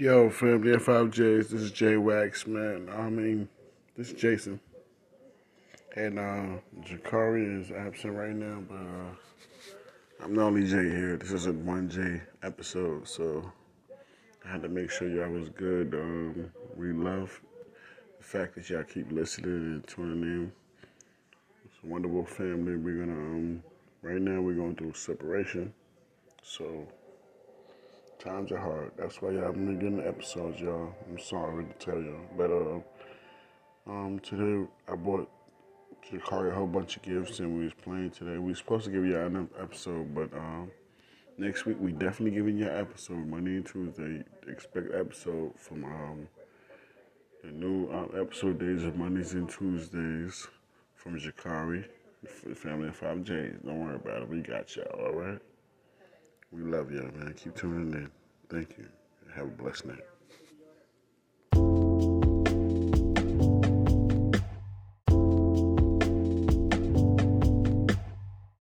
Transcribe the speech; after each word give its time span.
Yo, 0.00 0.30
family, 0.30 0.70
F5Js, 0.76 1.48
this 1.48 1.60
is 1.60 1.72
Jay 1.72 1.96
Wax, 1.96 2.46
man. 2.46 2.88
I 2.88 3.10
mean, 3.10 3.48
this 3.96 4.12
is 4.12 4.12
Jason. 4.12 4.60
And 5.96 6.20
uh, 6.20 6.60
Jakari 6.82 7.60
is 7.60 7.72
absent 7.72 8.14
right 8.14 8.32
now, 8.32 8.62
but 8.68 8.76
uh, 8.76 10.22
I'm 10.24 10.36
the 10.36 10.42
only 10.42 10.68
J 10.68 10.76
here. 10.88 11.16
This 11.16 11.32
is 11.32 11.46
a 11.48 11.52
1J 11.52 12.20
episode, 12.44 13.08
so 13.08 13.50
I 14.44 14.52
had 14.52 14.62
to 14.62 14.68
make 14.68 14.88
sure 14.88 15.08
y'all 15.08 15.30
was 15.30 15.48
good. 15.48 15.92
Um, 15.92 16.52
we 16.76 16.92
love 16.92 17.40
the 18.18 18.24
fact 18.24 18.54
that 18.54 18.70
y'all 18.70 18.84
keep 18.84 19.10
listening 19.10 19.50
and 19.50 19.86
tuning 19.88 20.22
in. 20.22 20.52
It's 21.64 21.74
a 21.82 21.88
wonderful 21.88 22.24
family. 22.24 22.76
We're 22.76 23.04
gonna, 23.04 23.18
um, 23.18 23.64
right 24.02 24.20
now, 24.22 24.42
we're 24.42 24.54
going 24.54 24.76
through 24.76 24.92
separation. 24.92 25.74
So, 26.44 26.86
times 28.18 28.50
are 28.52 28.58
hard. 28.58 28.92
That's 28.96 29.22
why 29.22 29.30
y'all 29.30 29.44
haven't 29.44 29.66
been 29.66 29.78
getting 29.78 29.96
the 29.98 30.08
episodes, 30.08 30.60
y'all. 30.60 30.94
I'm 31.08 31.18
sorry 31.18 31.64
to 31.64 31.72
tell 31.74 32.00
y'all. 32.00 32.26
But 32.36 32.50
uh, 32.50 33.90
um, 33.90 34.18
today 34.20 34.68
I 34.88 34.96
bought 34.96 35.30
Jakari 36.10 36.50
a 36.50 36.54
whole 36.54 36.66
bunch 36.66 36.96
of 36.96 37.02
gifts 37.02 37.38
and 37.38 37.56
we 37.56 37.64
was 37.64 37.74
playing 37.74 38.10
today. 38.10 38.38
We 38.38 38.54
supposed 38.54 38.86
to 38.86 38.90
give 38.90 39.06
y'all 39.06 39.26
an 39.26 39.48
episode, 39.60 40.14
but 40.14 40.32
um, 40.34 40.70
next 41.36 41.64
week 41.64 41.76
we 41.80 41.92
definitely 41.92 42.32
giving 42.32 42.58
y'all 42.58 42.76
episode 42.76 43.26
Monday 43.26 43.56
and 43.56 43.66
Tuesday. 43.66 44.24
Expect 44.48 44.94
episode 44.94 45.52
from 45.56 45.84
um, 45.84 46.28
the 47.44 47.50
new 47.50 47.88
uh, 47.88 48.20
episode 48.20 48.58
days 48.58 48.84
of 48.84 48.96
Mondays 48.96 49.34
and 49.34 49.48
Tuesdays 49.48 50.48
from 50.96 51.18
Jakari, 51.18 51.84
family 52.56 52.88
of 52.88 52.96
five 52.96 53.22
J's. 53.22 53.54
Don't 53.64 53.78
worry 53.78 53.94
about 53.94 54.22
it. 54.22 54.28
We 54.28 54.40
got 54.40 54.74
y'all. 54.74 54.86
All 54.98 55.12
right. 55.12 55.38
We 56.52 56.62
love 56.62 56.90
y'all, 56.90 57.10
man. 57.14 57.34
Keep 57.34 57.56
tuning 57.56 57.92
in. 57.92 58.10
Thank 58.48 58.78
you. 58.78 58.86
Have 59.34 59.46
a 59.46 59.50
blessed 59.50 59.86
night. 59.86 60.17